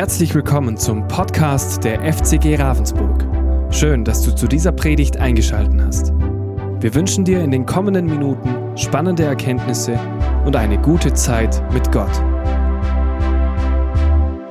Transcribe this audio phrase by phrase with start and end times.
[0.00, 3.22] Herzlich willkommen zum Podcast der FCG Ravensburg.
[3.70, 6.12] Schön, dass du zu dieser Predigt eingeschaltet hast.
[6.80, 10.00] Wir wünschen dir in den kommenden Minuten spannende Erkenntnisse
[10.46, 12.10] und eine gute Zeit mit Gott.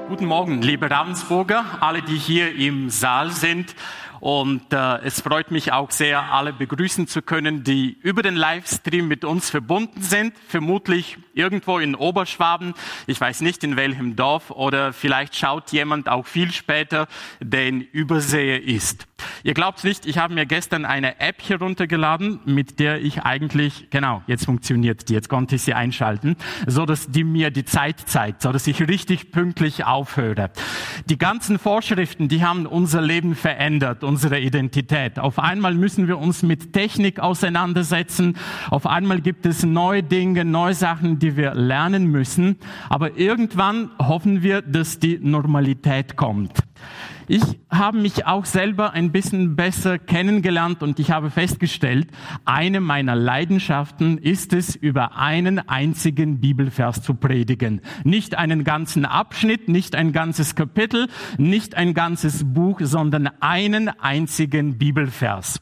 [0.08, 3.74] Guten Morgen, liebe Ravensburger, alle, die hier im Saal sind
[4.20, 9.08] und äh, es freut mich auch sehr, alle begrüßen zu können, die über den Livestream
[9.08, 10.34] mit uns verbunden sind.
[10.48, 12.74] Vermutlich irgendwo in Oberschwaben.
[13.08, 17.08] Ich weiß nicht in welchem Dorf oder vielleicht schaut jemand auch viel später,
[17.40, 19.08] der in Übersee ist.
[19.44, 23.88] Ihr glaubt nicht, ich habe mir gestern eine App hier runtergeladen, mit der ich eigentlich,
[23.90, 26.36] genau, jetzt funktioniert die, jetzt konnte ich sie einschalten,
[26.68, 30.52] so dass die mir die Zeit zeigt, so dass ich richtig pünktlich aufhöre.
[31.06, 35.20] Die ganzen Vorschriften, die haben unser Leben verändert unsere Identität.
[35.20, 38.36] Auf einmal müssen wir uns mit Technik auseinandersetzen.
[38.72, 42.58] Auf einmal gibt es neue Dinge, neue Sachen, die wir lernen müssen.
[42.90, 46.54] Aber irgendwann hoffen wir, dass die Normalität kommt.
[47.32, 52.08] Ich habe mich auch selber ein bisschen besser kennengelernt und ich habe festgestellt,
[52.44, 57.82] eine meiner Leidenschaften ist es, über einen einzigen Bibelvers zu predigen.
[58.04, 64.80] Nicht einen ganzen Abschnitt, nicht ein ganzes Kapitel, nicht ein ganzes Buch, sondern einen einzigen
[64.80, 65.62] Bibelvers.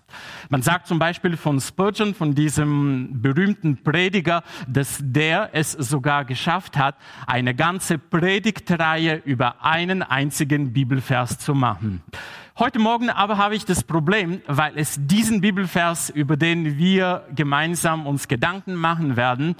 [0.49, 6.77] Man sagt zum Beispiel von Spurgeon, von diesem berühmten Prediger, dass der es sogar geschafft
[6.77, 12.01] hat, eine ganze Predigtreihe über einen einzigen Bibelvers zu machen.
[12.57, 18.07] Heute Morgen aber habe ich das Problem, weil es diesen Bibelvers, über den wir gemeinsam
[18.07, 19.55] uns Gedanken machen werden,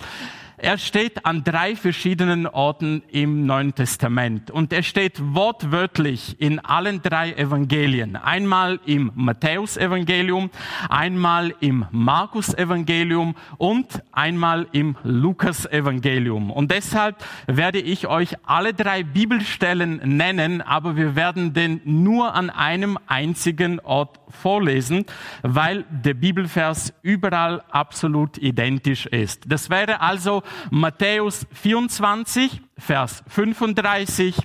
[0.60, 7.04] er steht an drei verschiedenen Orten im Neuen Testament und er steht wortwörtlich in allen
[7.04, 8.16] drei Evangelien.
[8.16, 10.50] Einmal im Matthäusevangelium,
[10.90, 16.50] einmal im Markus-Evangelium und einmal im Lukas-Evangelium.
[16.50, 22.50] Und deshalb werde ich euch alle drei Bibelstellen nennen, aber wir werden den nur an
[22.50, 25.06] einem einzigen Ort vorlesen,
[25.44, 29.44] weil der Bibelvers überall absolut identisch ist.
[29.48, 34.36] Das wäre also Matthäus 24, Vers 35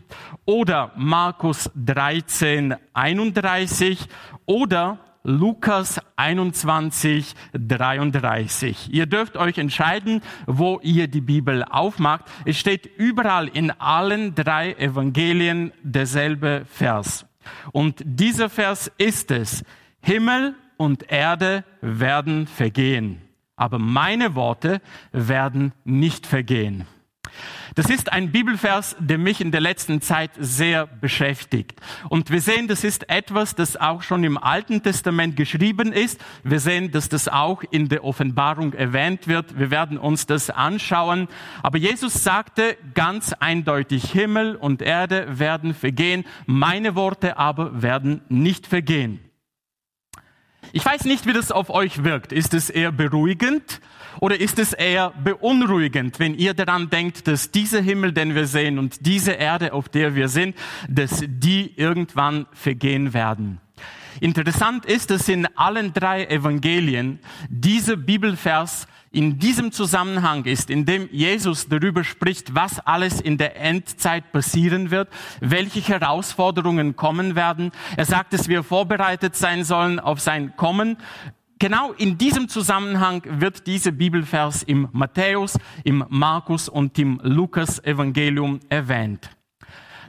[0.44, 3.98] oder Markus 13, 31
[4.46, 8.92] oder Lukas 21, 33.
[8.92, 12.24] Ihr dürft euch entscheiden, wo ihr die Bibel aufmacht.
[12.44, 17.26] Es steht überall in allen drei Evangelien derselbe Vers.
[17.70, 19.64] Und dieser Vers ist es.
[20.00, 23.20] Himmel und Erde werden vergehen
[23.62, 24.80] aber meine Worte
[25.12, 26.84] werden nicht vergehen.
[27.76, 31.80] Das ist ein Bibelvers, der mich in der letzten Zeit sehr beschäftigt.
[32.08, 36.20] Und wir sehen, das ist etwas, das auch schon im Alten Testament geschrieben ist.
[36.42, 39.56] Wir sehen, dass das auch in der Offenbarung erwähnt wird.
[39.56, 41.28] Wir werden uns das anschauen.
[41.62, 48.66] Aber Jesus sagte ganz eindeutig, Himmel und Erde werden vergehen, meine Worte aber werden nicht
[48.66, 49.20] vergehen.
[50.74, 52.32] Ich weiß nicht, wie das auf euch wirkt.
[52.32, 53.80] Ist es eher beruhigend
[54.20, 58.78] oder ist es eher beunruhigend, wenn ihr daran denkt, dass dieser Himmel, den wir sehen
[58.78, 60.56] und diese Erde, auf der wir sind,
[60.88, 63.60] dass die irgendwann vergehen werden?
[64.20, 67.18] Interessant ist, dass in allen drei Evangelien
[67.48, 73.60] dieser Bibelvers in diesem Zusammenhang ist, in dem Jesus darüber spricht, was alles in der
[73.60, 75.08] Endzeit passieren wird,
[75.40, 77.72] welche Herausforderungen kommen werden.
[77.96, 80.96] Er sagt, dass wir vorbereitet sein sollen auf sein Kommen.
[81.58, 88.60] Genau in diesem Zusammenhang wird dieser Bibelvers im Matthäus, im Markus und im Lukas Evangelium
[88.68, 89.30] erwähnt.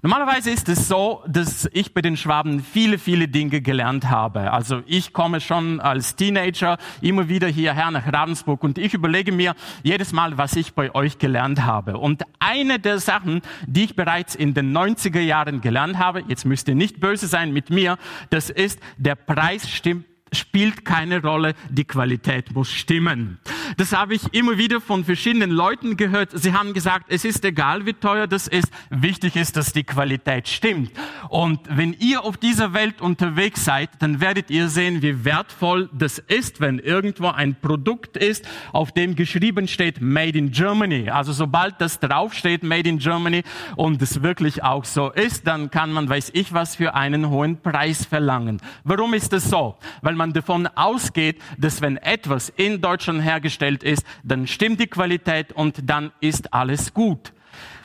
[0.05, 4.51] Normalerweise ist es so, dass ich bei den Schwaben viele, viele Dinge gelernt habe.
[4.51, 9.55] Also ich komme schon als Teenager immer wieder hierher nach Ravensburg und ich überlege mir
[9.81, 11.97] jedes Mal, was ich bei euch gelernt habe.
[11.97, 16.67] Und eine der Sachen, die ich bereits in den 90er Jahren gelernt habe, jetzt müsst
[16.67, 17.97] ihr nicht böse sein mit mir,
[18.29, 20.03] das ist, der Preis stimmt
[20.33, 23.39] spielt keine Rolle, die Qualität muss stimmen.
[23.77, 26.31] Das habe ich immer wieder von verschiedenen Leuten gehört.
[26.33, 30.47] Sie haben gesagt, es ist egal, wie teuer das ist, wichtig ist, dass die Qualität
[30.47, 30.91] stimmt.
[31.29, 36.19] Und wenn ihr auf dieser Welt unterwegs seid, dann werdet ihr sehen, wie wertvoll das
[36.19, 41.09] ist, wenn irgendwo ein Produkt ist, auf dem geschrieben steht Made in Germany.
[41.09, 43.43] Also sobald das draufsteht Made in Germany
[43.75, 47.61] und es wirklich auch so ist, dann kann man, weiß ich was, für einen hohen
[47.61, 48.61] Preis verlangen.
[48.83, 49.77] Warum ist das so?
[50.01, 55.51] Weil man davon ausgeht, dass wenn etwas in Deutschland hergestellt ist, dann stimmt die Qualität
[55.51, 57.33] und dann ist alles gut.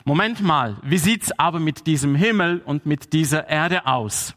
[0.05, 4.33] Moment mal, wie sieht's aber mit diesem Himmel und mit dieser Erde aus?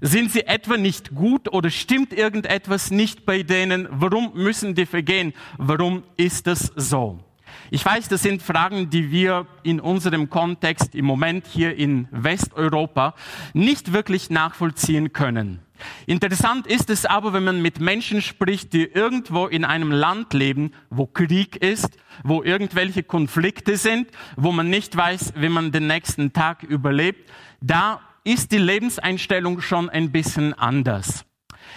[0.00, 3.88] Sind sie etwa nicht gut oder stimmt irgendetwas nicht bei denen?
[3.90, 5.32] Warum müssen die vergehen?
[5.56, 7.18] Warum ist das so?
[7.70, 13.14] Ich weiß, das sind Fragen, die wir in unserem Kontext im Moment hier in Westeuropa
[13.52, 15.60] nicht wirklich nachvollziehen können.
[16.06, 20.72] Interessant ist es aber, wenn man mit Menschen spricht, die irgendwo in einem Land leben,
[20.90, 26.32] wo Krieg ist, wo irgendwelche Konflikte sind, wo man nicht weiß, wie man den nächsten
[26.32, 27.30] Tag überlebt,
[27.60, 31.24] da ist die Lebenseinstellung schon ein bisschen anders.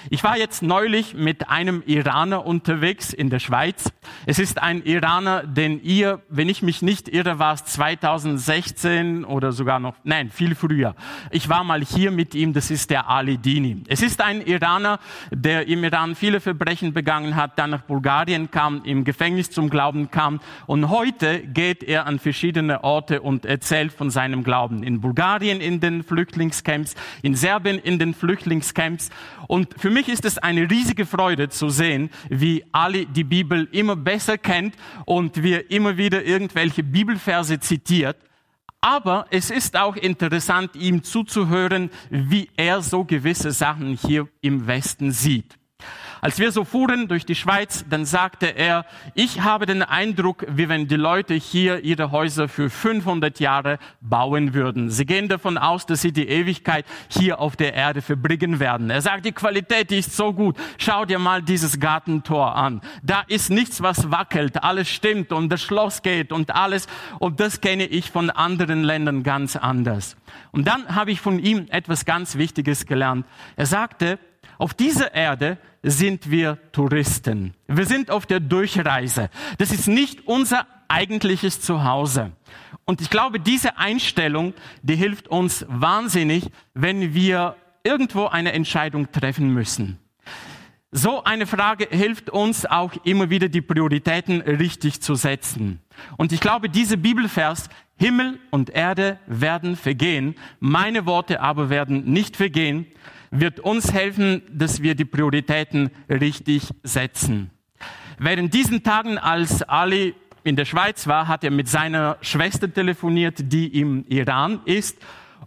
[0.10, 3.92] Ich war jetzt neulich mit einem Iraner unterwegs in der Schweiz.
[4.26, 9.52] Es ist ein Iraner, den ihr, wenn ich mich nicht irre, war es 2016 oder
[9.52, 10.96] sogar noch, nein, viel früher.
[11.32, 13.84] Ich war mal hier mit ihm, das ist der Ali Dini.
[13.88, 15.00] Es ist ein Iraner,
[15.32, 20.12] der im Iran viele Verbrechen begangen hat, dann nach Bulgarien kam, im Gefängnis zum Glauben
[20.12, 24.84] kam und heute geht er an verschiedene Orte und erzählt von seinem Glauben.
[24.84, 29.10] In Bulgarien in den Flüchtlingscamps, in Serbien in den Flüchtlingscamps
[29.48, 33.96] und für mich ist es eine riesige Freude zu sehen, wie Ali die Bibel immer
[33.96, 34.76] besser kennt
[35.06, 38.18] und wie er immer wieder irgendwelche Bibelverse zitiert.
[38.80, 45.12] Aber es ist auch interessant, ihm zuzuhören, wie er so gewisse Sachen hier im Westen
[45.12, 45.58] sieht.
[46.22, 48.86] Als wir so fuhren durch die Schweiz, dann sagte er,
[49.16, 54.54] ich habe den Eindruck, wie wenn die Leute hier ihre Häuser für 500 Jahre bauen
[54.54, 54.92] würden.
[54.92, 58.92] Sie gehen davon aus, dass sie die Ewigkeit hier auf der Erde verbringen werden.
[58.92, 60.58] Er sagt, die Qualität ist so gut.
[60.78, 62.82] Schau dir mal dieses Gartentor an.
[63.02, 64.64] Da ist nichts, was wackelt.
[64.64, 66.86] Alles stimmt und das Schloss geht und alles.
[67.18, 70.18] Und das kenne ich von anderen Ländern ganz anders.
[70.52, 73.26] Und dann habe ich von ihm etwas ganz Wichtiges gelernt.
[73.56, 74.20] Er sagte,
[74.62, 77.56] auf dieser Erde sind wir Touristen.
[77.68, 79.32] Wir sind auf der Durchreise.
[79.58, 82.32] Das ist nicht unser eigentliches Zuhause.
[82.86, 84.54] Und ich glaube, diese Einstellung,
[84.84, 89.98] die hilft uns wahnsinnig, wenn wir irgendwo eine Entscheidung treffen müssen.
[90.92, 95.80] So eine Frage hilft uns auch immer wieder, die Prioritäten richtig zu setzen.
[96.18, 97.68] Und ich glaube, diese Bibelvers,
[97.98, 102.86] Himmel und Erde werden vergehen, meine Worte aber werden nicht vergehen
[103.32, 107.50] wird uns helfen, dass wir die Prioritäten richtig setzen.
[108.20, 110.14] Während diesen Tagen, als Ali
[110.44, 114.98] in der Schweiz war, hat er mit seiner Schwester telefoniert, die im Iran ist.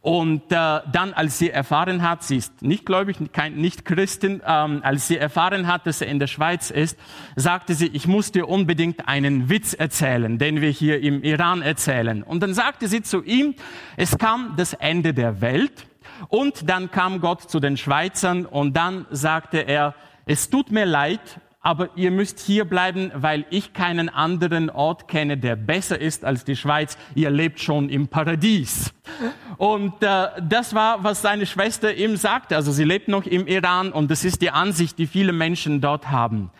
[0.01, 4.81] Und äh, dann, als sie erfahren hat, sie ist nicht gläubig, kein, nicht Christin, ähm,
[4.83, 6.99] als sie erfahren hat, dass er in der Schweiz ist,
[7.37, 12.23] sagte sie, ich muss dir unbedingt einen Witz erzählen, den wir hier im Iran erzählen.
[12.23, 13.55] Und dann sagte sie zu ihm,
[13.97, 15.87] es kam das Ende der Welt
[16.29, 19.95] und dann kam Gott zu den Schweizern und dann sagte er,
[20.27, 25.39] es tut mir leid, aber ihr müsst hier bleiben, weil ich keinen anderen Ort kenne,
[25.39, 26.99] der besser ist als die Schweiz.
[27.15, 28.93] Ihr lebt schon im Paradies.
[29.57, 32.55] Und äh, das war, was seine Schwester ihm sagte.
[32.55, 36.11] Also sie lebt noch im Iran und das ist die Ansicht, die viele Menschen dort
[36.11, 36.51] haben.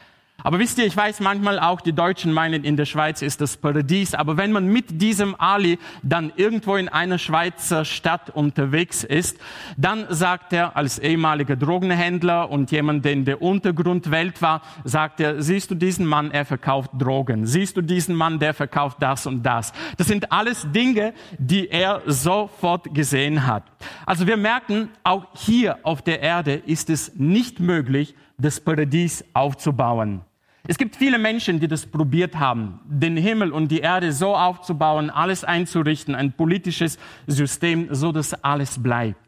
[0.47, 3.57] Aber wisst ihr, ich weiß manchmal auch, die Deutschen meinen, in der Schweiz ist das
[3.57, 4.15] Paradies.
[4.15, 9.39] Aber wenn man mit diesem Ali dann irgendwo in einer Schweizer Stadt unterwegs ist,
[9.79, 15.41] dann sagt er als ehemaliger Drogenhändler und jemand, der in der Untergrundwelt war, sagt er,
[15.41, 17.47] siehst du diesen Mann, er verkauft Drogen.
[17.47, 19.73] Siehst du diesen Mann, der verkauft das und das.
[19.97, 23.63] Das sind alles Dinge, die er sofort gesehen hat.
[24.05, 30.21] Also wir merken, auch hier auf der Erde ist es nicht möglich, das Paradies aufzubauen.
[30.67, 35.11] Es gibt viele Menschen, die das probiert haben, den Himmel und die Erde so aufzubauen,
[35.11, 39.21] alles einzurichten, ein politisches System, so dass alles bleibt.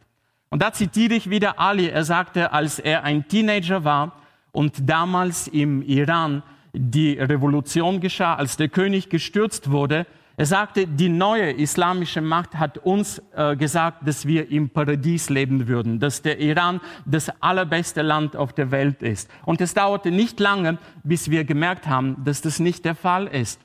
[0.48, 1.88] Und da zitiere ich wieder Ali.
[1.88, 4.12] Er sagte, als er ein Teenager war
[4.52, 10.06] und damals im Iran die Revolution geschah, als der König gestürzt wurde,
[10.38, 15.66] er sagte, die neue islamische Macht hat uns äh, gesagt, dass wir im Paradies leben
[15.66, 19.30] würden, dass der Iran das allerbeste Land auf der Welt ist.
[19.46, 23.60] Und es dauerte nicht lange, bis wir gemerkt haben, dass das nicht der Fall ist.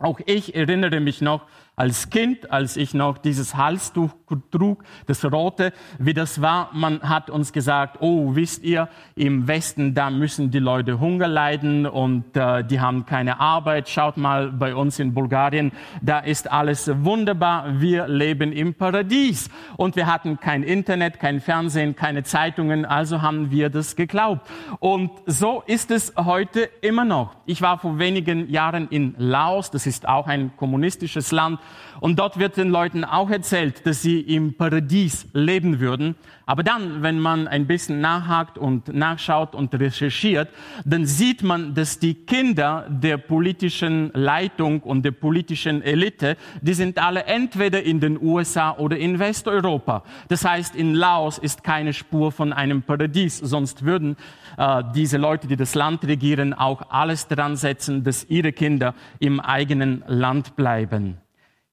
[0.00, 1.46] Auch ich erinnere mich noch
[1.76, 4.10] als Kind, als ich noch dieses Halstuch
[4.50, 9.94] trug, das rote, wie das war, man hat uns gesagt, oh, wisst ihr, im Westen,
[9.94, 13.88] da müssen die Leute Hunger leiden und äh, die haben keine Arbeit.
[13.88, 19.50] Schaut mal bei uns in Bulgarien, da ist alles wunderbar, wir leben im Paradies.
[19.76, 24.48] Und wir hatten kein Internet, kein Fernsehen, keine Zeitungen, also haben wir das geglaubt.
[24.78, 27.36] Und so ist es heute immer noch.
[27.46, 31.60] Ich war vor wenigen Jahren in Laos, das ist auch ein kommunistisches Land,
[32.00, 36.16] Und dort wird den Leuten auch erzählt, dass sie im Paradies leben würden.
[36.46, 40.48] Aber dann, wenn man ein bisschen nachhakt und nachschaut und recherchiert,
[40.84, 46.98] dann sieht man, dass die Kinder der politischen Leitung und der politischen Elite, die sind
[46.98, 50.02] alle entweder in den USA oder in Westeuropa.
[50.28, 54.16] Das heißt, in Laos ist keine Spur von einem Paradies, sonst würden
[54.58, 59.40] äh, diese Leute, die das Land regieren, auch alles dran setzen, dass ihre Kinder im
[59.40, 61.23] eigenen Land bleiben.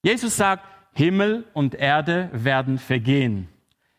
[0.03, 3.47] Jesus sagt, Himmel und Erde werden vergehen.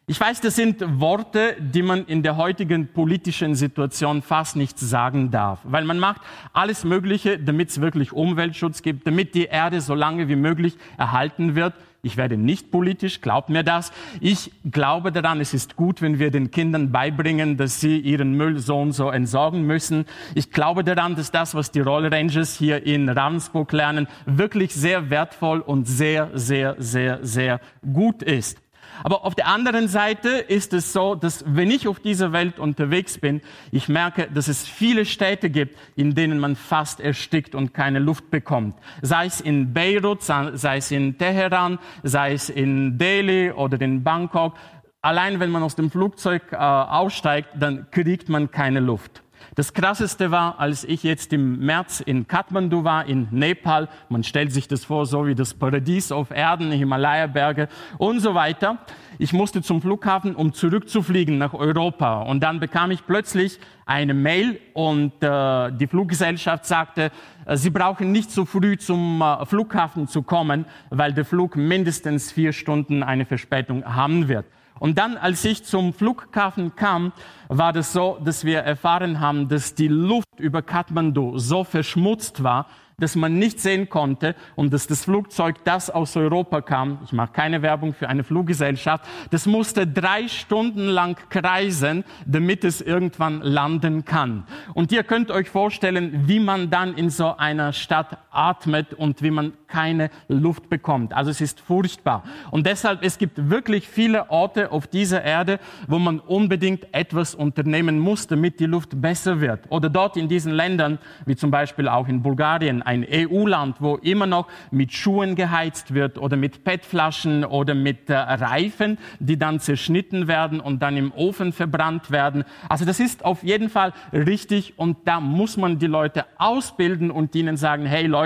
[0.09, 5.31] Ich weiß, das sind Worte, die man in der heutigen politischen Situation fast nicht sagen
[5.31, 6.21] darf, weil man macht
[6.53, 11.55] alles Mögliche, damit es wirklich Umweltschutz gibt, damit die Erde so lange wie möglich erhalten
[11.55, 11.75] wird.
[12.05, 13.93] Ich werde nicht politisch, glaubt mir das.
[14.21, 18.59] Ich glaube daran, es ist gut, wenn wir den Kindern beibringen, dass sie ihren Müll
[18.59, 20.07] so und so entsorgen müssen.
[20.35, 25.11] Ich glaube daran, dass das, was die Roll Rangers hier in Ravensburg lernen, wirklich sehr
[25.11, 27.61] wertvoll und sehr, sehr, sehr, sehr
[27.93, 28.62] gut ist.
[29.05, 33.19] Aber auf der anderen Seite ist es so, dass wenn ich auf dieser Welt unterwegs
[33.19, 37.99] bin, ich merke, dass es viele Städte gibt, in denen man fast erstickt und keine
[37.99, 38.79] Luft bekommt.
[39.01, 44.55] Sei es in Beirut, sei es in Teheran, sei es in Delhi oder in Bangkok.
[45.01, 49.23] Allein wenn man aus dem Flugzeug äh, aussteigt, dann kriegt man keine Luft.
[49.55, 53.89] Das Krasseste war, als ich jetzt im März in Kathmandu war, in Nepal.
[54.09, 57.69] Man stellt sich das vor, so wie das Paradies auf Erden, Himalaya-Berge
[57.99, 58.79] und so weiter.
[59.19, 62.23] Ich musste zum Flughafen, um zurückzufliegen nach Europa.
[62.23, 67.11] Und dann bekam ich plötzlich eine Mail und äh, die Fluggesellschaft sagte,
[67.45, 72.33] äh, Sie brauchen nicht so früh zum äh, Flughafen zu kommen, weil der Flug mindestens
[72.33, 74.47] vier Stunden eine Verspätung haben wird.
[74.83, 77.13] Und dann, als ich zum Flughafen kam,
[77.47, 82.67] war das so, dass wir erfahren haben, dass die Luft über Kathmandu so verschmutzt war,
[82.99, 87.33] dass man nicht sehen konnte und dass das Flugzeug, das aus Europa kam, ich mache
[87.33, 94.05] keine Werbung für eine Fluggesellschaft, das musste drei Stunden lang kreisen, damit es irgendwann landen
[94.05, 94.49] kann.
[94.75, 99.31] Und ihr könnt euch vorstellen, wie man dann in so einer Stadt atmet und wie
[99.31, 101.15] man keine Luft bekommt.
[101.15, 102.25] Also es ist furchtbar.
[102.51, 105.59] Und deshalb, es gibt wirklich viele Orte auf dieser Erde,
[105.89, 109.61] wo man unbedingt etwas unternehmen muss, damit die Luft besser wird.
[109.71, 114.27] Oder dort in diesen Ländern, wie zum Beispiel auch in Bulgarien, ein EU-Land, wo immer
[114.27, 120.29] noch mit Schuhen geheizt wird oder mit PET-Flaschen oder mit äh, Reifen, die dann zerschnitten
[120.29, 122.45] werden und dann im Ofen verbrannt werden.
[122.69, 127.35] Also das ist auf jeden Fall richtig und da muss man die Leute ausbilden und
[127.35, 128.22] ihnen sagen, hey Leute,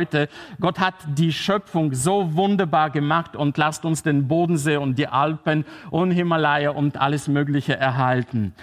[0.60, 5.64] Gott hat die Schöpfung so wunderbar gemacht und lasst uns den Bodensee und die Alpen
[5.90, 8.54] und Himalaya und alles Mögliche erhalten.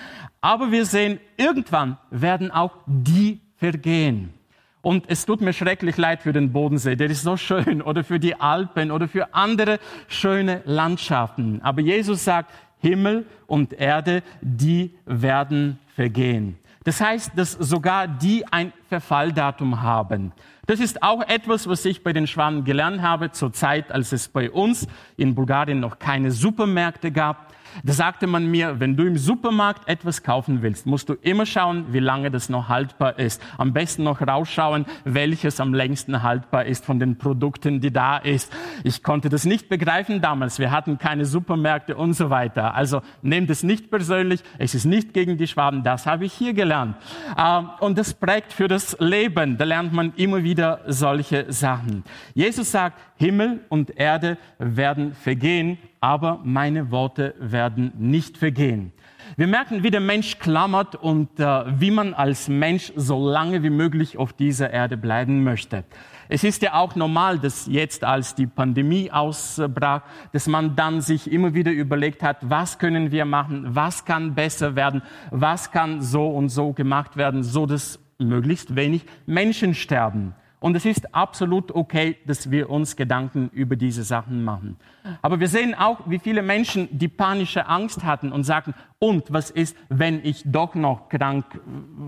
[0.42, 4.34] Aber wir sehen, irgendwann werden auch die vergehen.
[4.82, 8.20] Und es tut mir schrecklich leid für den Bodensee, der ist so schön, oder für
[8.20, 11.62] die Alpen oder für andere schöne Landschaften.
[11.64, 16.58] Aber Jesus sagt, Himmel und Erde, die werden vergehen.
[16.84, 20.34] Das heißt, dass sogar die ein Verfalldatum haben.
[20.66, 24.28] Das ist auch etwas, was ich bei den Schwanen gelernt habe zur Zeit, als es
[24.28, 24.88] bei uns
[25.18, 27.54] in Bulgarien noch keine Supermärkte gab.
[27.84, 31.86] Da sagte man mir, wenn du im Supermarkt etwas kaufen willst, musst du immer schauen,
[31.90, 33.42] wie lange das noch haltbar ist.
[33.58, 38.52] Am besten noch rausschauen, welches am längsten haltbar ist von den Produkten, die da ist.
[38.84, 40.60] Ich konnte das nicht begreifen damals.
[40.60, 42.76] Wir hatten keine Supermärkte und so weiter.
[42.76, 44.42] Also nehmt es nicht persönlich.
[44.58, 45.84] Es ist nicht gegen die Schwaben.
[45.84, 46.96] Das habe ich hier gelernt.
[47.38, 49.58] Ähm, und das prägt für das Leben.
[49.58, 52.04] Da lernt man immer wieder solche Sachen.
[52.34, 58.92] Jesus sagt, Himmel und Erde werden vergehen, aber meine Worte werden nicht vergehen.
[59.38, 63.70] Wir merken, wie der Mensch klammert und äh, wie man als Mensch so lange wie
[63.70, 65.86] möglich auf dieser Erde bleiben möchte.
[66.28, 70.02] Es ist ja auch normal, dass jetzt, als die Pandemie ausbrach,
[70.34, 74.76] dass man dann sich immer wieder überlegt hat, was können wir machen, was kann besser
[74.76, 75.02] werden,
[75.32, 80.36] was kann so und so gemacht werden, so dass möglichst wenig Menschen sterben.
[80.64, 84.78] Und es ist absolut okay, dass wir uns Gedanken über diese Sachen machen.
[85.22, 89.52] Aber wir sehen auch, wie viele Menschen die panische Angst hatten und sagten, und was
[89.52, 91.58] ist, wenn ich doch noch krank äh,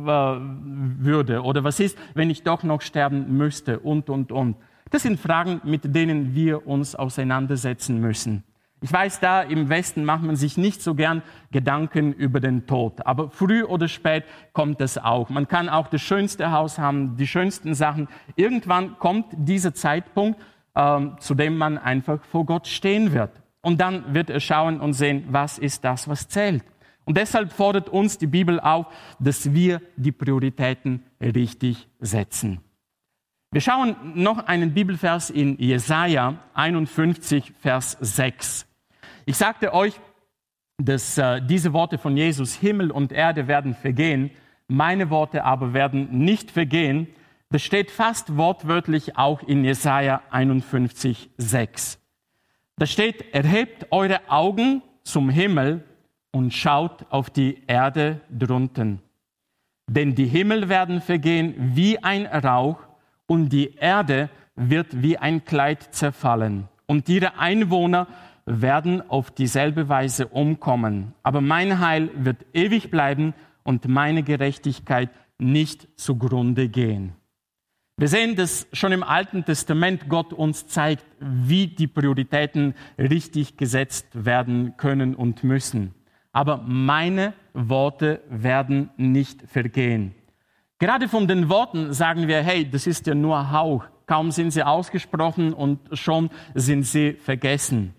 [0.07, 1.43] würde?
[1.43, 3.79] Oder was ist, wenn ich doch noch sterben müsste?
[3.79, 4.55] Und, und, und.
[4.89, 8.45] Das sind Fragen, mit denen wir uns auseinandersetzen müssen.
[8.81, 13.05] Ich weiß, da im Westen macht man sich nicht so gern Gedanken über den Tod.
[13.05, 15.29] Aber früh oder spät kommt es auch.
[15.29, 18.07] Man kann auch das schönste Haus haben, die schönsten Sachen.
[18.35, 20.39] Irgendwann kommt dieser Zeitpunkt,
[20.75, 23.31] ähm, zu dem man einfach vor Gott stehen wird.
[23.61, 26.63] Und dann wird er schauen und sehen, was ist das, was zählt.
[27.05, 28.87] Und deshalb fordert uns die Bibel auf,
[29.19, 32.59] dass wir die Prioritäten richtig setzen.
[33.51, 38.65] Wir schauen noch einen Bibelvers in Jesaja 51, Vers 6.
[39.25, 39.99] Ich sagte euch,
[40.77, 44.31] dass äh, diese Worte von Jesus, Himmel und Erde werden vergehen,
[44.67, 47.07] meine Worte aber werden nicht vergehen.
[47.49, 51.99] Das steht fast wortwörtlich auch in Jesaja 51, 6.
[52.77, 55.83] Da steht, erhebt eure Augen zum Himmel
[56.31, 59.01] und schaut auf die Erde drunten.
[59.87, 62.79] Denn die Himmel werden vergehen wie ein Rauch
[63.27, 66.67] und die Erde wird wie ein Kleid zerfallen.
[66.85, 68.07] Und ihre Einwohner
[68.45, 71.13] werden auf dieselbe Weise umkommen.
[71.23, 77.13] Aber mein Heil wird ewig bleiben und meine Gerechtigkeit nicht zugrunde gehen.
[77.97, 84.07] Wir sehen, dass schon im Alten Testament Gott uns zeigt, wie die Prioritäten richtig gesetzt
[84.13, 85.93] werden können und müssen.
[86.33, 90.13] Aber meine Worte werden nicht vergehen.
[90.85, 93.85] Gerade von den Worten sagen wir, hey, das ist ja nur Hauch.
[94.05, 97.95] Kaum sind sie ausgesprochen und schon sind sie vergessen.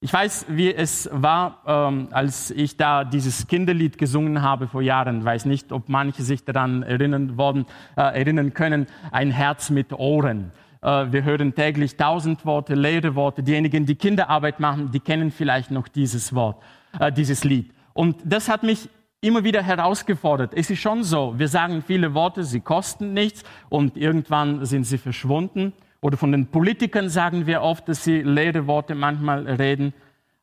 [0.00, 5.24] Ich weiß, wie es war, ähm, als ich da dieses Kinderlied gesungen habe vor Jahren.
[5.24, 8.88] Weiß nicht, ob manche sich daran erinnern, worden, äh, erinnern können.
[9.12, 10.50] Ein Herz mit Ohren.
[10.82, 13.44] Äh, wir hören täglich tausend Worte, leere Worte.
[13.44, 16.60] Diejenigen, die Kinderarbeit machen, die kennen vielleicht noch dieses Wort,
[16.98, 17.72] äh, dieses Lied.
[17.92, 18.88] Und das hat mich
[19.20, 20.52] immer wieder herausgefordert.
[20.54, 24.98] Es ist schon so, wir sagen viele Worte, sie kosten nichts und irgendwann sind sie
[24.98, 25.72] verschwunden.
[26.00, 29.92] Oder von den Politikern sagen wir oft, dass sie leere Worte manchmal reden.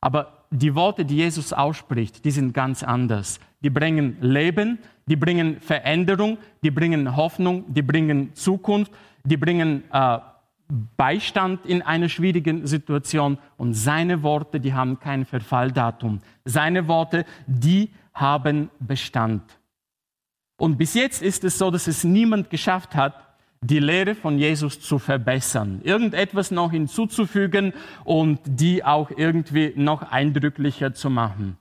[0.00, 3.40] Aber die Worte, die Jesus ausspricht, die sind ganz anders.
[3.62, 8.92] Die bringen Leben, die bringen Veränderung, die bringen Hoffnung, die bringen Zukunft,
[9.24, 10.18] die bringen äh,
[10.96, 13.38] Beistand in einer schwierigen Situation.
[13.56, 16.20] Und seine Worte, die haben kein Verfalldatum.
[16.44, 19.42] Seine Worte, die haben Bestand.
[20.58, 23.14] Und bis jetzt ist es so, dass es niemand geschafft hat,
[23.60, 27.72] die Lehre von Jesus zu verbessern, irgendetwas noch hinzuzufügen
[28.04, 31.58] und die auch irgendwie noch eindrücklicher zu machen.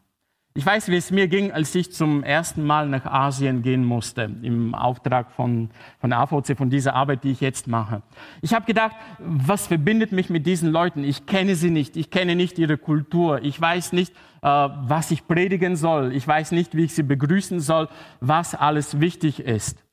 [0.58, 4.32] Ich weiß, wie es mir ging, als ich zum ersten Mal nach Asien gehen musste,
[4.42, 5.70] im Auftrag von,
[6.00, 8.02] von AVC, von dieser Arbeit, die ich jetzt mache.
[8.42, 11.04] Ich habe gedacht, was verbindet mich mit diesen Leuten?
[11.04, 15.28] Ich kenne sie nicht, ich kenne nicht ihre Kultur, ich weiß nicht, äh, was ich
[15.28, 17.90] predigen soll, ich weiß nicht, wie ich sie begrüßen soll,
[18.22, 19.84] was alles wichtig ist.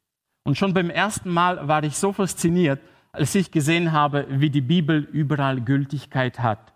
[0.44, 2.78] Und schon beim ersten Mal war ich so fasziniert,
[3.10, 6.71] als ich gesehen habe, wie die Bibel überall Gültigkeit hat.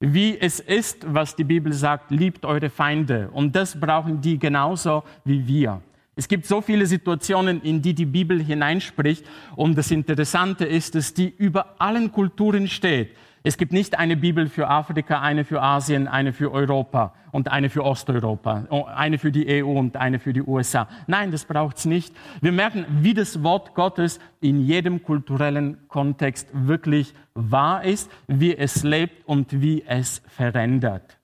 [0.00, 3.30] Wie es ist, was die Bibel sagt, liebt eure Feinde.
[3.32, 5.82] Und das brauchen die genauso wie wir.
[6.14, 9.24] Es gibt so viele Situationen, in die die Bibel hineinspricht.
[9.56, 13.10] Und das Interessante ist, dass die über allen Kulturen steht.
[13.42, 17.70] Es gibt nicht eine Bibel für Afrika, eine für Asien, eine für Europa und eine
[17.70, 20.88] für Osteuropa, oh, eine für die EU und eine für die USA.
[21.06, 22.14] Nein, das braucht's nicht.
[22.40, 28.82] Wir merken, wie das Wort Gottes in jedem kulturellen Kontext wirklich wahr ist, wie es
[28.82, 31.18] lebt und wie es verändert.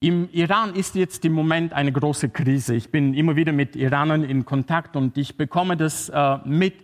[0.00, 2.76] Im Iran ist jetzt im Moment eine große Krise.
[2.76, 6.74] Ich bin immer wieder mit Iranern in Kontakt und ich bekomme das äh, mit,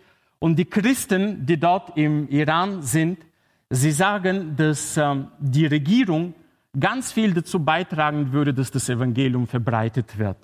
[0.44, 3.18] und die Christen, die dort im Iran sind,
[3.70, 6.34] sie sagen, dass ähm, die Regierung
[6.78, 10.36] ganz viel dazu beitragen würde, dass das Evangelium verbreitet wird.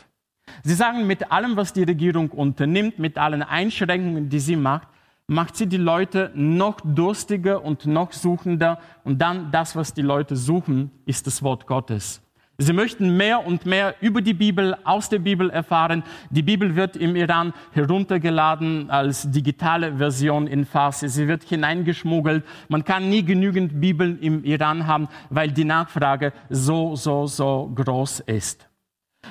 [0.63, 4.89] Sie sagen, mit allem, was die Regierung unternimmt, mit allen Einschränkungen, die sie macht,
[5.27, 8.81] macht sie die Leute noch durstiger und noch suchender.
[9.05, 12.23] Und dann das, was die Leute suchen, ist das Wort Gottes.
[12.63, 16.03] Sie möchten mehr und mehr über die Bibel, aus der Bibel erfahren.
[16.29, 21.09] Die Bibel wird im Iran heruntergeladen als digitale Version in Farsi.
[21.09, 22.45] Sie wird hineingeschmuggelt.
[22.69, 28.21] Man kann nie genügend Bibeln im Iran haben, weil die Nachfrage so, so, so groß
[28.21, 28.69] ist.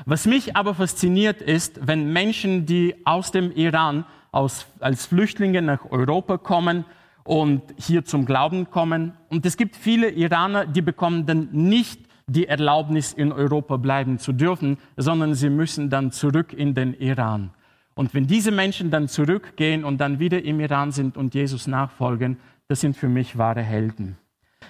[0.08, 5.86] Was mich aber fasziniert ist, wenn Menschen, die aus dem Iran aus, als Flüchtlinge nach
[5.92, 6.84] Europa kommen
[7.26, 12.48] und hier zum Glauben kommen, und es gibt viele Iraner, die bekommen dann nicht die
[12.48, 17.52] Erlaubnis, in Europa bleiben zu dürfen, sondern sie müssen dann zurück in den Iran.
[17.96, 22.38] Und wenn diese Menschen dann zurückgehen und dann wieder im Iran sind und Jesus nachfolgen,
[22.68, 24.18] das sind für mich wahre Helden.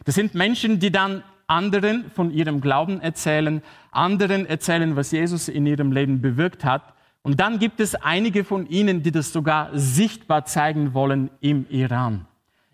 [0.05, 5.65] Das sind Menschen, die dann anderen von ihrem Glauben erzählen, anderen erzählen, was Jesus in
[5.65, 6.93] ihrem Leben bewirkt hat.
[7.21, 12.25] Und dann gibt es einige von ihnen, die das sogar sichtbar zeigen wollen im Iran.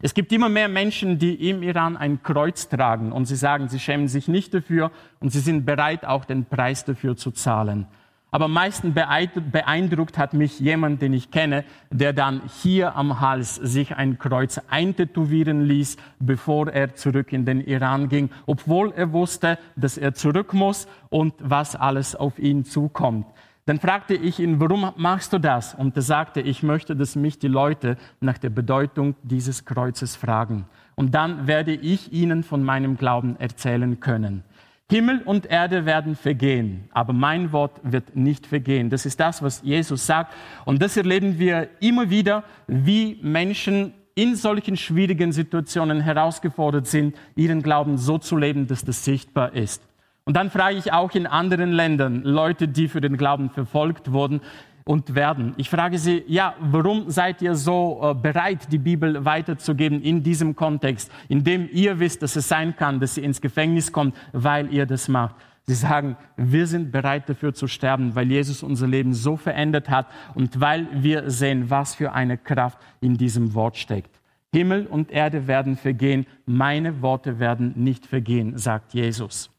[0.05, 3.79] Es gibt immer mehr Menschen, die im Iran ein Kreuz tragen und sie sagen, sie
[3.79, 7.87] schämen sich nicht dafür und sie sind bereit, auch den Preis dafür zu zahlen.
[8.29, 13.55] Aber am meisten beeindruckt hat mich jemand, den ich kenne, der dann hier am Hals
[13.55, 19.57] sich ein Kreuz eintätowieren ließ, bevor er zurück in den Iran ging, obwohl er wusste,
[19.75, 23.25] dass er zurück muss und was alles auf ihn zukommt.
[23.67, 25.73] Dann fragte ich ihn, warum machst du das?
[25.73, 30.65] Und er sagte, ich möchte, dass mich die Leute nach der Bedeutung dieses Kreuzes fragen.
[30.93, 34.43] Und dann werde ich ihnen von meinem Glauben erzählen können.
[34.87, 38.91] Himmel und Erde werden vergehen, aber mein Wort wird nicht vergehen.
[38.91, 40.31] Das ist das, was Jesus sagt.
[40.63, 47.63] Und das erleben wir immer wieder, wie Menschen in solchen schwierigen Situationen herausgefordert sind, ihren
[47.63, 49.81] Glauben so zu leben, dass das sichtbar ist.
[50.25, 54.41] Und dann frage ich auch in anderen Ländern Leute, die für den Glauben verfolgt wurden
[54.83, 55.53] und werden.
[55.57, 60.55] Ich frage sie, ja, warum seid ihr so äh, bereit, die Bibel weiterzugeben in diesem
[60.55, 64.71] Kontext, in dem ihr wisst, dass es sein kann, dass ihr ins Gefängnis kommt, weil
[64.73, 65.35] ihr das macht?
[65.67, 70.07] Sie sagen, wir sind bereit dafür zu sterben, weil Jesus unser Leben so verändert hat
[70.33, 74.19] und weil wir sehen, was für eine Kraft in diesem Wort steckt.
[74.51, 79.54] Himmel und Erde werden vergehen, meine Worte werden nicht vergehen, sagt Jesus.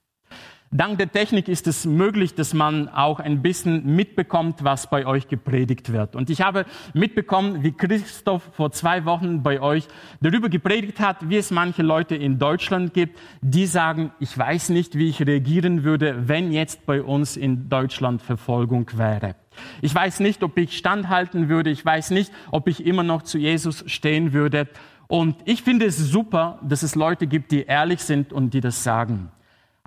[0.73, 5.29] Dank der Technik ist es möglich, dass man auch ein bisschen mitbekommt, was bei euch
[5.29, 6.17] gepredigt wird.
[6.17, 9.87] Und ich habe mitbekommen, wie Christoph vor zwei Wochen bei euch
[10.21, 14.99] darüber gepredigt hat, wie es manche Leute in Deutschland gibt, die sagen, ich weiß nicht,
[14.99, 19.37] wie ich reagieren würde, wenn jetzt bei uns in Deutschland Verfolgung wäre.
[19.83, 21.71] Ich weiß nicht, ob ich standhalten würde.
[21.71, 24.67] Ich weiß nicht, ob ich immer noch zu Jesus stehen würde.
[25.07, 28.83] Und ich finde es super, dass es Leute gibt, die ehrlich sind und die das
[28.83, 29.31] sagen.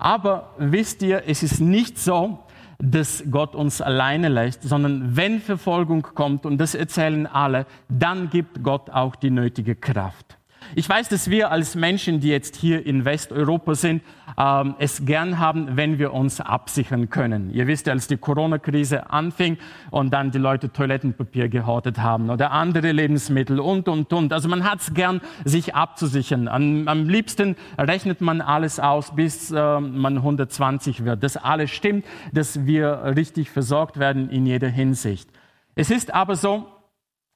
[0.00, 2.38] Aber wisst ihr, es ist nicht so,
[2.78, 8.62] dass Gott uns alleine lässt, sondern wenn Verfolgung kommt, und das erzählen alle, dann gibt
[8.62, 10.39] Gott auch die nötige Kraft.
[10.76, 14.02] Ich weiß, dass wir als Menschen, die jetzt hier in Westeuropa sind,
[14.38, 17.50] ähm, es gern haben, wenn wir uns absichern können.
[17.50, 19.58] Ihr wisst ja, als die Corona-Krise anfing
[19.90, 24.32] und dann die Leute Toilettenpapier gehortet haben oder andere Lebensmittel und, und, und.
[24.32, 26.46] Also man hat es gern, sich abzusichern.
[26.46, 31.22] Am, am, liebsten rechnet man alles aus, bis äh, man 120 wird.
[31.24, 35.28] Das alles stimmt, dass wir richtig versorgt werden in jeder Hinsicht.
[35.74, 36.66] Es ist aber so,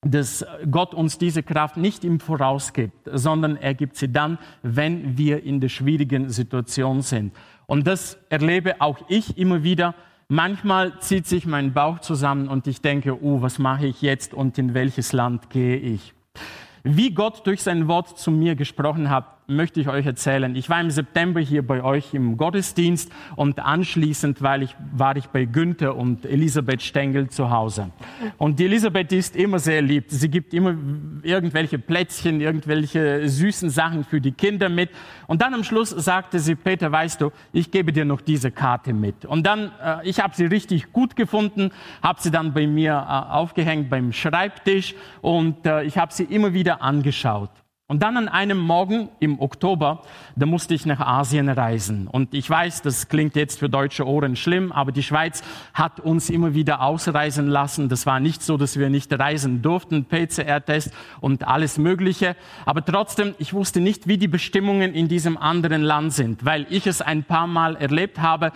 [0.04, 5.16] dass Gott uns diese Kraft nicht im Voraus gibt, sondern er gibt sie dann, wenn
[5.16, 7.32] wir in der schwierigen Situation sind.
[7.66, 9.94] Und das erlebe auch ich immer wieder.
[10.28, 14.58] Manchmal zieht sich mein Bauch zusammen und ich denke, oh, was mache ich jetzt und
[14.58, 16.14] in welches Land gehe ich?
[16.82, 20.54] Wie Gott durch sein Wort zu mir gesprochen hat, möchte ich euch erzählen.
[20.56, 25.26] Ich war im September hier bei euch im Gottesdienst und anschließend weil ich, war ich
[25.26, 27.90] bei Günther und Elisabeth Stengel zu Hause.
[28.38, 30.06] Und die Elisabeth ist immer sehr lieb.
[30.08, 30.74] Sie gibt immer
[31.22, 34.90] irgendwelche Plätzchen, irgendwelche süßen Sachen für die Kinder mit.
[35.26, 38.92] Und dann am Schluss sagte sie, Peter, weißt du, ich gebe dir noch diese Karte
[38.92, 39.24] mit.
[39.24, 41.70] Und dann, äh, ich habe sie richtig gut gefunden,
[42.02, 46.52] habe sie dann bei mir äh, aufgehängt beim Schreibtisch und äh, ich habe sie immer
[46.54, 47.50] wieder angeschaut.
[47.86, 50.04] Und dann an einem Morgen im Oktober,
[50.36, 52.08] da musste ich nach Asien reisen.
[52.08, 55.42] Und ich weiß, das klingt jetzt für deutsche Ohren schlimm, aber die Schweiz
[55.74, 57.90] hat uns immer wieder ausreisen lassen.
[57.90, 62.36] Das war nicht so, dass wir nicht reisen durften, PCR-Test und alles Mögliche.
[62.64, 66.86] Aber trotzdem, ich wusste nicht, wie die Bestimmungen in diesem anderen Land sind, weil ich
[66.86, 68.52] es ein paar Mal erlebt habe,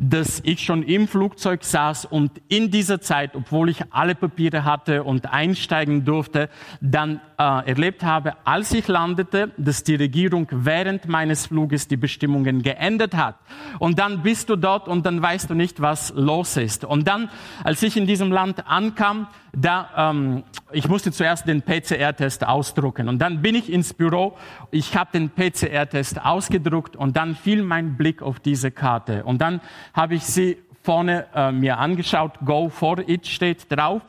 [0.00, 5.04] dass ich schon im Flugzeug saß und in dieser Zeit, obwohl ich alle Papiere hatte
[5.04, 6.48] und einsteigen durfte,
[6.80, 12.62] dann äh, erlebt habe, als ich landete, dass die Regierung während meines Fluges die Bestimmungen
[12.62, 13.36] geändert hat.
[13.78, 16.84] Und dann bist du dort und dann weißt du nicht, was los ist.
[16.84, 17.30] Und dann,
[17.64, 23.18] als ich in diesem Land ankam, da, ähm, ich musste zuerst den PCR-Test ausdrucken und
[23.18, 24.36] dann bin ich ins Büro.
[24.70, 29.60] Ich habe den PCR-Test ausgedruckt und dann fiel mein Blick auf diese Karte und dann
[29.92, 32.32] habe ich sie vorne äh, mir angeschaut.
[32.44, 34.02] Go for it steht drauf.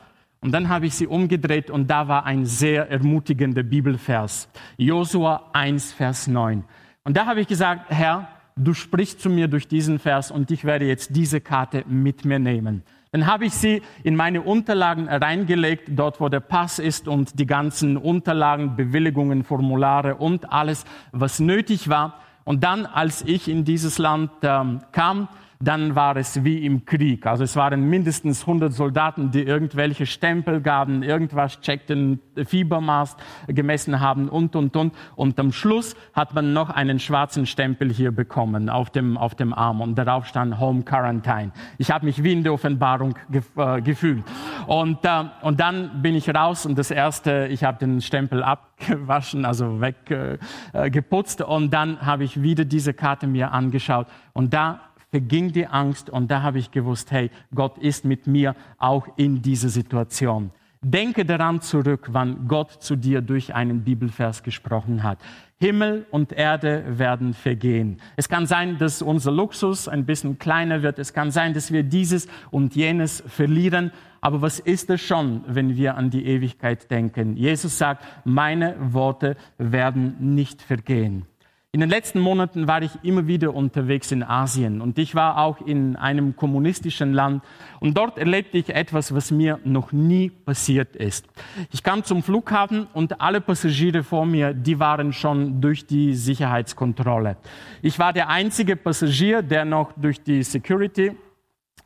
[0.43, 4.49] Und dann habe ich sie umgedreht und da war ein sehr ermutigender Bibelvers.
[4.75, 6.65] Josua 1, Vers 9.
[7.05, 8.27] Und da habe ich gesagt, Herr,
[8.57, 12.39] du sprichst zu mir durch diesen Vers und ich werde jetzt diese Karte mit mir
[12.39, 12.83] nehmen.
[13.13, 17.45] Dann habe ich sie in meine Unterlagen reingelegt, dort wo der Pass ist und die
[17.45, 22.19] ganzen Unterlagen, Bewilligungen, Formulare und alles, was nötig war.
[22.43, 25.29] Und dann, als ich in dieses Land ähm, kam,
[25.63, 27.25] dann war es wie im Krieg.
[27.25, 33.15] Also es waren mindestens 100 Soldaten, die irgendwelche Stempel gaben, irgendwas checkten, Fiebermaß
[33.47, 34.93] gemessen haben und, und, und.
[35.15, 39.53] Und am Schluss hat man noch einen schwarzen Stempel hier bekommen auf dem, auf dem
[39.53, 41.51] Arm und darauf stand Home Quarantine.
[41.77, 44.23] Ich habe mich wie in der Offenbarung gef äh, gefühlt.
[44.67, 49.45] Und, äh, und dann bin ich raus und das erste, ich habe den Stempel abgewaschen,
[49.45, 54.81] also weggeputzt äh, und dann habe ich wieder diese Karte mir angeschaut und da
[55.13, 59.43] verging die Angst und da habe ich gewusst, hey, Gott ist mit mir auch in
[59.43, 60.49] dieser Situation.
[60.81, 65.19] Denke daran zurück, wann Gott zu dir durch einen Bibelvers gesprochen hat.
[65.59, 68.01] Himmel und Erde werden vergehen.
[68.15, 70.97] Es kann sein, dass unser Luxus ein bisschen kleiner wird.
[70.97, 73.91] Es kann sein, dass wir dieses und jenes verlieren.
[74.19, 77.37] Aber was ist es schon, wenn wir an die Ewigkeit denken?
[77.37, 81.27] Jesus sagt, meine Worte werden nicht vergehen.
[81.75, 85.59] In den letzten Monaten war ich immer wieder unterwegs in Asien und ich war auch
[85.59, 87.43] in einem kommunistischen Land
[87.79, 91.25] und dort erlebte ich etwas, was mir noch nie passiert ist.
[91.71, 97.37] Ich kam zum Flughafen und alle Passagiere vor mir, die waren schon durch die Sicherheitskontrolle.
[97.81, 101.13] Ich war der einzige Passagier, der noch durch die Security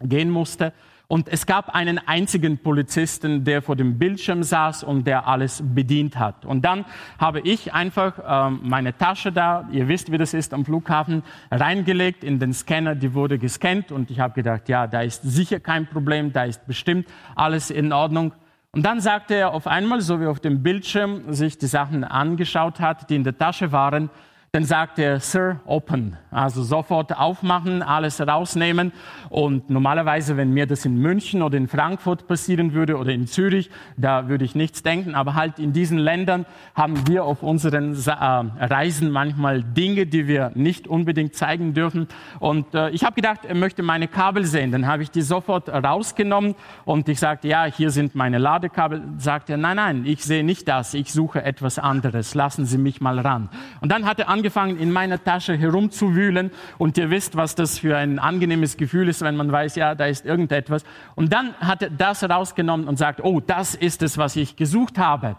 [0.02, 0.74] gehen musste
[1.10, 6.20] und es gab einen einzigen Polizisten, der vor dem Bildschirm saß und der alles bedient
[6.20, 6.46] hat.
[6.46, 6.84] Und dann
[7.18, 12.26] habe ich einfach ähm, meine Tasche da, ihr wisst, wie das ist am Flughafen, reingelegt
[12.26, 15.88] in den Scanner, die wurde gescannt und ich habe gedacht, ja, da ist sicher kein
[15.88, 18.34] Problem, da ist bestimmt alles in Ordnung.
[18.72, 22.82] Und dann sagte er auf einmal, so wie auf dem Bildschirm sich die Sachen angeschaut
[22.82, 24.10] hat, die in der Tasche waren,
[24.54, 26.18] dann sagt er, Sir, open.
[26.32, 28.94] Also sofort aufmachen, alles rausnehmen.
[29.30, 33.70] Und normalerweise, wenn mir das in München oder in Frankfurt passieren würde oder in Zürich,
[33.98, 35.16] da würde ich nichts denken.
[35.16, 40.52] Aber halt in diesen Ländern haben wir auf unseren äh, Reisen manchmal Dinge, die wir
[40.56, 42.08] nicht unbedingt zeigen dürfen.
[42.40, 44.72] Und äh, ich habe gedacht, er möchte meine Kabel sehen.
[44.72, 46.56] Dann habe ich die sofort rausgenommen
[46.86, 49.02] und ich sagte, ja, hier sind meine Ladekabel.
[49.18, 50.94] Sagt er, nein, nein, ich sehe nicht das.
[50.94, 52.34] Ich suche etwas anderes.
[52.34, 53.50] Lassen Sie mich mal ran.
[53.82, 56.52] Und dann hat er angefangen, in meiner Tasche herumzuwühlen.
[56.78, 60.06] Und ihr wisst, was das für ein angenehmes Gefühl ist, wenn man weiß, ja, da
[60.06, 60.84] ist irgendetwas.
[61.16, 65.00] Und dann hat er das rausgenommen und sagt, oh, das ist es, was ich gesucht
[65.00, 65.36] habe.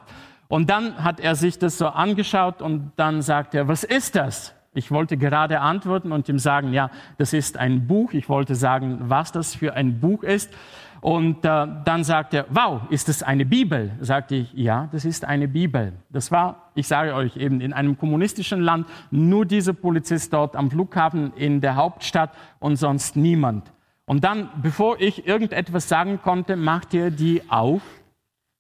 [0.49, 4.55] Und dann hat er sich das so angeschaut und dann sagt er, was ist das?
[4.75, 8.13] Ich wollte gerade antworten und ihm sagen, ja, das ist ein Buch.
[8.13, 10.53] Ich wollte sagen, was das für ein Buch ist.
[11.01, 13.93] Und äh, dann sagt er, wow, ist das eine Bibel?
[14.01, 15.93] Sagte ich, ja, das ist eine Bibel.
[16.11, 20.71] Das war, ich sage euch eben, in einem kommunistischen Land nur dieser Polizist dort am
[20.71, 23.71] Flughafen in der Hauptstadt und sonst niemand.
[24.07, 27.83] Und dann, bevor ich irgendetwas sagen konnte, machte er die auf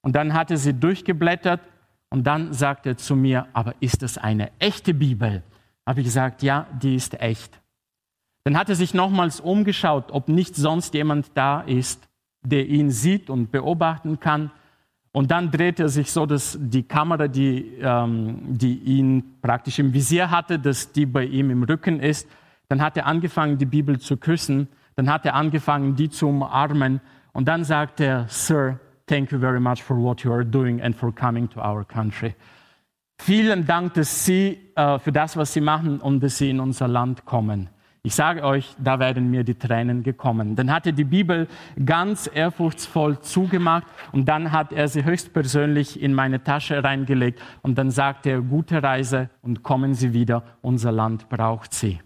[0.03, 1.61] und dann hat er sie durchgeblättert
[2.11, 5.42] und dann sagte er zu mir, aber ist das eine echte Bibel?
[5.87, 7.61] Habe ich gesagt, ja, die ist echt.
[8.44, 12.08] Dann hat er sich nochmals umgeschaut, ob nicht sonst jemand da ist
[12.42, 14.51] der ihn sieht und beobachten kann.
[15.12, 19.92] Und dann dreht er sich so, dass die Kamera, die, ähm, die ihn praktisch im
[19.92, 22.29] Visier hatte, dass die bei ihm im Rücken ist.
[22.68, 24.68] Dann hat er angefangen, die Bibel zu küssen.
[24.96, 27.01] Dann hat er angefangen, die zu umarmen.
[27.33, 30.94] Und dann sagt er, Sir, thank you very much for what you are doing and
[30.94, 32.35] for coming to our country.
[33.20, 36.87] Vielen Dank, dass Sie äh, für das, was Sie machen und dass Sie in unser
[36.87, 37.68] Land kommen.
[38.09, 40.57] Ich sage euch, da werden mir die Tränen gekommen.
[40.57, 41.47] Dann hat er die Bibel
[41.85, 47.90] ganz ehrfurchtsvoll zugemacht und dann hat er sie höchstpersönlich in meine Tasche reingelegt und dann
[47.90, 52.01] sagte er, gute Reise und kommen Sie wieder, unser Land braucht Sie.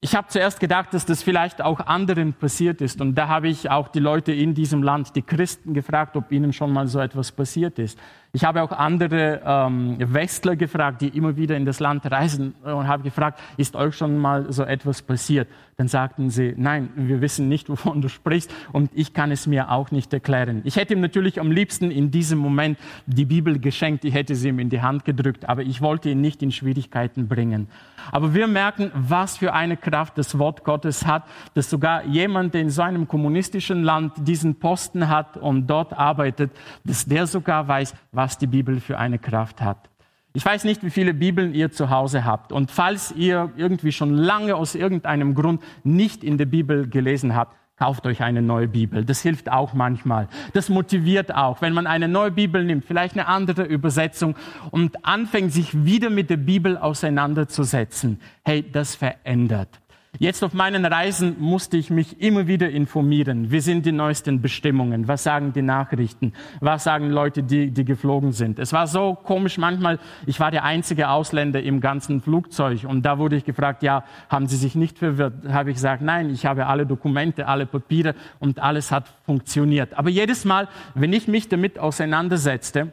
[0.00, 3.00] Ich habe zuerst gedacht, dass das vielleicht auch anderen passiert ist.
[3.02, 6.54] Und da habe ich auch die Leute in diesem Land, die Christen, gefragt, ob ihnen
[6.54, 7.98] schon mal so etwas passiert ist.
[8.32, 12.86] Ich habe auch andere ähm, Westler gefragt, die immer wieder in das Land reisen und
[12.86, 15.48] habe gefragt, ist euch schon mal so etwas passiert?
[15.78, 19.70] Dann sagten sie, nein, wir wissen nicht, wovon du sprichst und ich kann es mir
[19.70, 20.60] auch nicht erklären.
[20.64, 24.48] Ich hätte ihm natürlich am liebsten in diesem Moment die Bibel geschenkt, ich hätte sie
[24.48, 27.68] ihm in die Hand gedrückt, aber ich wollte ihn nicht in Schwierigkeiten bringen.
[28.12, 32.60] Aber wir merken, was für eine Kraft das Wort Gottes hat, dass sogar jemand, der
[32.60, 36.50] in so einem kommunistischen Land diesen Posten hat und dort arbeitet,
[36.84, 39.90] dass der sogar weiß, was die Bibel für eine Kraft hat.
[40.32, 42.50] Ich weiß nicht, wie viele Bibeln ihr zu Hause habt.
[42.50, 47.56] Und falls ihr irgendwie schon lange aus irgendeinem Grund nicht in der Bibel gelesen habt,
[47.78, 49.04] kauft euch eine neue Bibel.
[49.04, 50.26] Das hilft auch manchmal.
[50.52, 54.34] Das motiviert auch, wenn man eine neue Bibel nimmt, vielleicht eine andere Übersetzung
[54.72, 58.20] und anfängt, sich wieder mit der Bibel auseinanderzusetzen.
[58.44, 59.78] Hey, das verändert.
[60.16, 63.50] Jetzt auf meinen Reisen musste ich mich immer wieder informieren.
[63.52, 65.06] Wie sind die neuesten Bestimmungen?
[65.06, 66.32] Was sagen die Nachrichten?
[66.60, 68.58] Was sagen Leute, die, die geflogen sind?
[68.58, 69.98] Es war so komisch manchmal.
[70.26, 74.46] Ich war der einzige Ausländer im ganzen Flugzeug und da wurde ich gefragt, ja, haben
[74.46, 75.46] Sie sich nicht verwirrt?
[75.46, 79.96] Habe ich gesagt, nein, ich habe alle Dokumente, alle Papiere und alles hat funktioniert.
[79.96, 82.92] Aber jedes Mal, wenn ich mich damit auseinandersetzte,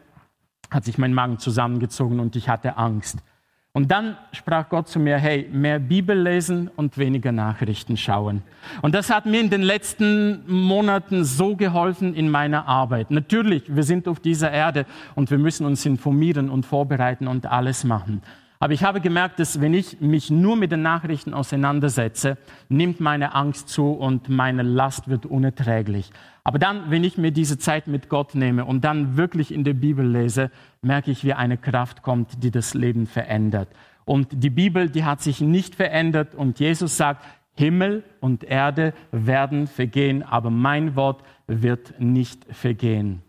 [0.69, 3.19] hat sich mein Magen zusammengezogen und ich hatte Angst.
[3.75, 8.41] Und dann sprach Gott zu mir, hey, mehr Bibel lesen und weniger Nachrichten schauen.
[8.81, 13.11] Und das hat mir in den letzten Monaten so geholfen in meiner Arbeit.
[13.11, 17.83] Natürlich, wir sind auf dieser Erde und wir müssen uns informieren und vorbereiten und alles
[17.83, 18.21] machen.
[18.59, 22.37] Aber ich habe gemerkt, dass wenn ich mich nur mit den Nachrichten auseinandersetze,
[22.69, 26.11] nimmt meine Angst zu und meine Last wird unerträglich.
[26.47, 29.73] Aber dann, wenn ich mir diese Zeit mit Gott nehme und dann wirklich in der
[29.73, 30.51] Bibel lese,
[30.83, 33.67] merke ich, wie eine Kraft kommt, die das Leben verändert.
[34.05, 39.65] Und die Bibel, die hat sich nicht verändert und Jesus sagt, Himmel und Erde werden
[39.65, 43.23] vergehen, aber mein Wort wird nicht vergehen.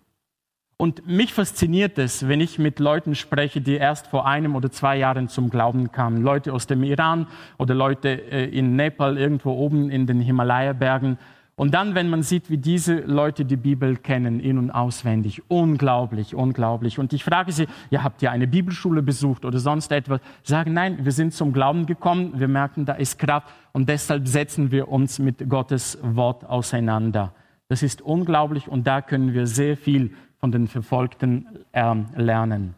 [0.78, 4.98] Und mich fasziniert es, wenn ich mit Leuten spreche, die erst vor einem oder zwei
[4.98, 6.20] Jahren zum Glauben kamen.
[6.20, 11.16] Leute aus dem Iran oder Leute äh, in Nepal, irgendwo oben in den Himalaya-Bergen.
[11.58, 16.34] Und dann, wenn man sieht, wie diese Leute die Bibel kennen, in- und auswendig, unglaublich,
[16.34, 16.98] unglaublich.
[16.98, 20.20] Und ich frage sie, ja, habt ihr eine Bibelschule besucht oder sonst etwas?
[20.42, 24.70] Sagen, nein, wir sind zum Glauben gekommen, wir merken, da ist Kraft und deshalb setzen
[24.70, 27.32] wir uns mit Gottes Wort auseinander.
[27.68, 32.74] Das ist unglaublich und da können wir sehr viel von den Verfolgten äh, lernen.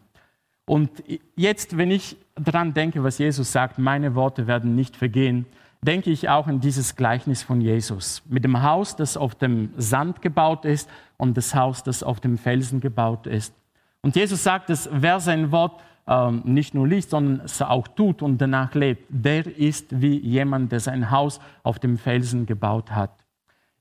[0.65, 1.03] Und
[1.35, 5.45] jetzt, wenn ich daran denke, was Jesus sagt, meine Worte werden nicht vergehen,
[5.81, 10.21] denke ich auch an dieses Gleichnis von Jesus mit dem Haus, das auf dem Sand
[10.21, 13.53] gebaut ist und das Haus, das auf dem Felsen gebaut ist.
[14.01, 18.21] Und Jesus sagt, dass wer sein Wort ähm, nicht nur liest, sondern es auch tut
[18.21, 23.11] und danach lebt, der ist wie jemand, der sein Haus auf dem Felsen gebaut hat.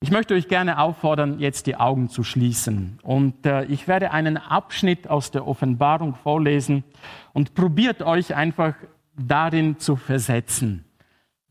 [0.01, 3.01] Ich möchte euch gerne auffordern, jetzt die Augen zu schließen.
[3.03, 6.85] Und äh, ich werde einen Abschnitt aus der Offenbarung vorlesen
[7.33, 8.75] und probiert euch einfach
[9.17, 10.85] darin zu versetzen.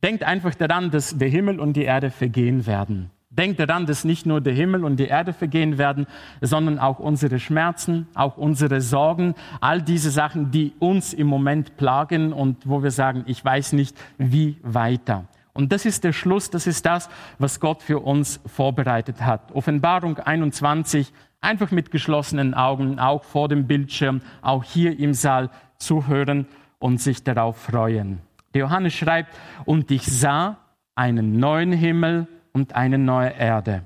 [0.04, 3.10] Denkt einfach daran, dass der Himmel und die Erde vergehen werden.
[3.30, 6.08] Denkt daran, dass nicht nur der Himmel und die Erde vergehen werden,
[6.42, 12.32] sondern auch unsere Schmerzen, auch unsere Sorgen, all diese Sachen, die uns im Moment plagen
[12.32, 15.26] und wo wir sagen, ich weiß nicht, wie weiter.
[15.54, 19.52] Und das ist der Schluss, das ist das, was Gott für uns vorbereitet hat.
[19.54, 26.48] Offenbarung 21, einfach mit geschlossenen Augen, auch vor dem Bildschirm, auch hier im Saal zuhören
[26.80, 28.27] und sich darauf freuen.
[28.58, 30.58] Johannes schreibt, und ich sah
[30.96, 33.84] einen neuen Himmel und eine neue Erde.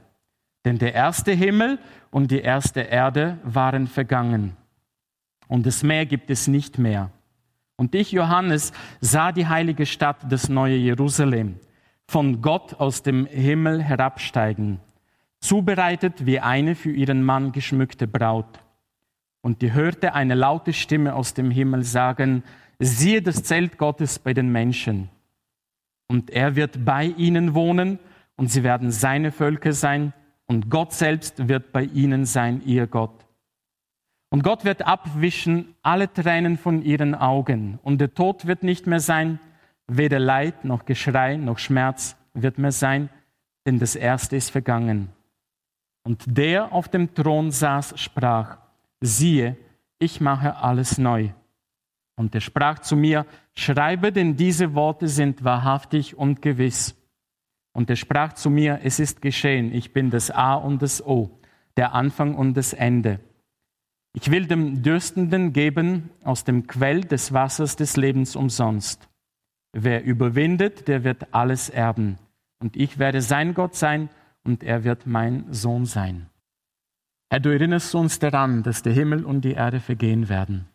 [0.65, 1.79] Denn der erste Himmel
[2.09, 4.55] und die erste Erde waren vergangen.
[5.47, 7.11] Und das Meer gibt es nicht mehr.
[7.75, 11.59] Und ich, Johannes, sah die heilige Stadt, das neue Jerusalem,
[12.07, 14.79] von Gott aus dem Himmel herabsteigen,
[15.39, 18.59] zubereitet wie eine für ihren Mann geschmückte Braut.
[19.41, 22.43] Und die hörte eine laute Stimme aus dem Himmel sagen,
[22.81, 25.09] siehe das Zelt Gottes bei den Menschen.
[26.07, 27.99] Und er wird bei ihnen wohnen
[28.35, 30.13] und sie werden seine Völker sein
[30.47, 33.25] und Gott selbst wird bei ihnen sein, ihr Gott.
[34.29, 37.79] Und Gott wird abwischen alle Tränen von ihren Augen.
[37.83, 39.39] Und der Tod wird nicht mehr sein,
[39.87, 43.09] weder Leid noch Geschrei noch Schmerz wird mehr sein,
[43.65, 45.09] denn das Erste ist vergangen.
[46.03, 48.57] Und der auf dem Thron saß, sprach,
[49.01, 49.57] siehe,
[49.99, 51.29] ich mache alles neu.
[52.21, 56.95] Und er sprach zu mir, schreibe, denn diese Worte sind wahrhaftig und gewiss.
[57.73, 61.39] Und er sprach zu mir, es ist geschehen, ich bin das A und das O,
[61.77, 63.19] der Anfang und das Ende.
[64.13, 69.09] Ich will dem Dürstenden geben aus dem Quell des Wassers des Lebens umsonst.
[69.73, 72.19] Wer überwindet, der wird alles erben.
[72.59, 74.09] Und ich werde sein Gott sein
[74.43, 76.27] und er wird mein Sohn sein.
[77.31, 80.67] Herr, du erinnerst uns daran, dass der Himmel und die Erde vergehen werden.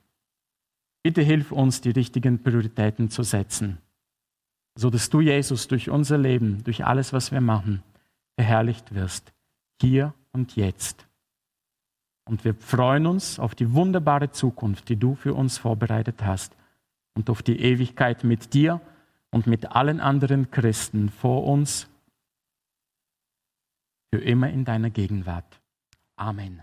[1.06, 3.78] Bitte hilf uns, die richtigen Prioritäten zu setzen,
[4.74, 7.84] so dass du, Jesus, durch unser Leben, durch alles, was wir machen,
[8.34, 9.32] verherrlicht wirst,
[9.80, 11.06] hier und jetzt.
[12.28, 16.56] Und wir freuen uns auf die wunderbare Zukunft, die du für uns vorbereitet hast
[17.14, 18.80] und auf die Ewigkeit mit dir
[19.30, 21.88] und mit allen anderen Christen vor uns
[24.12, 25.60] für immer in deiner Gegenwart.
[26.16, 26.62] Amen.